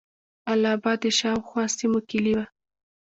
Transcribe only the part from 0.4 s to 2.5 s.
اله آباد د شاوخوا سیمو کیلي وه.